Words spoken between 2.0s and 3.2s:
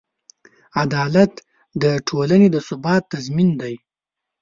ټولنې د ثبات